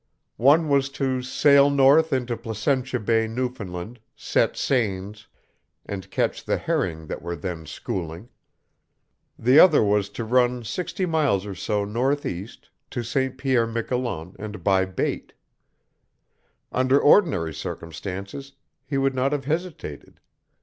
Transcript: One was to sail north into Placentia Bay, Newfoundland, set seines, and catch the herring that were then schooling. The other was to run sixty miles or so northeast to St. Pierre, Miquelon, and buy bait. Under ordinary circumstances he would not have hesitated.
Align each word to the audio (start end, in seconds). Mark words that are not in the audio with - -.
One 0.41 0.67
was 0.67 0.89
to 0.97 1.21
sail 1.21 1.69
north 1.69 2.11
into 2.11 2.35
Placentia 2.35 2.99
Bay, 2.99 3.27
Newfoundland, 3.27 3.99
set 4.15 4.57
seines, 4.57 5.27
and 5.85 6.09
catch 6.09 6.43
the 6.43 6.57
herring 6.57 7.05
that 7.05 7.21
were 7.21 7.35
then 7.35 7.67
schooling. 7.67 8.29
The 9.37 9.59
other 9.59 9.83
was 9.83 10.09
to 10.17 10.23
run 10.25 10.63
sixty 10.63 11.05
miles 11.05 11.45
or 11.45 11.53
so 11.53 11.85
northeast 11.85 12.71
to 12.89 13.03
St. 13.03 13.37
Pierre, 13.37 13.67
Miquelon, 13.67 14.35
and 14.39 14.63
buy 14.63 14.85
bait. 14.85 15.33
Under 16.71 16.99
ordinary 16.99 17.53
circumstances 17.53 18.53
he 18.83 18.97
would 18.97 19.13
not 19.13 19.31
have 19.33 19.45
hesitated. 19.45 20.19